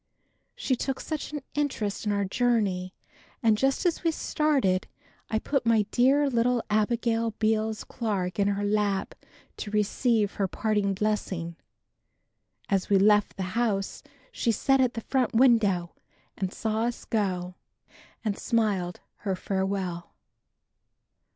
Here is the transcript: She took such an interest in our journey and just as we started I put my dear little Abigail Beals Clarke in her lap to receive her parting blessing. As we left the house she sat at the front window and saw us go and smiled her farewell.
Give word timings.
She 0.55 0.75
took 0.75 0.99
such 0.99 1.31
an 1.31 1.41
interest 1.53 2.07
in 2.07 2.11
our 2.11 2.25
journey 2.25 2.95
and 3.43 3.55
just 3.55 3.85
as 3.85 4.03
we 4.03 4.09
started 4.09 4.87
I 5.29 5.37
put 5.37 5.63
my 5.63 5.83
dear 5.91 6.27
little 6.27 6.63
Abigail 6.71 7.35
Beals 7.37 7.83
Clarke 7.83 8.39
in 8.39 8.47
her 8.47 8.63
lap 8.63 9.13
to 9.57 9.69
receive 9.69 10.31
her 10.31 10.47
parting 10.47 10.95
blessing. 10.95 11.55
As 12.67 12.89
we 12.89 12.97
left 12.97 13.37
the 13.37 13.43
house 13.53 14.01
she 14.31 14.51
sat 14.51 14.81
at 14.81 14.95
the 14.95 15.01
front 15.01 15.35
window 15.35 15.93
and 16.35 16.51
saw 16.51 16.85
us 16.85 17.05
go 17.05 17.53
and 18.25 18.39
smiled 18.39 19.01
her 19.17 19.35
farewell. 19.35 20.15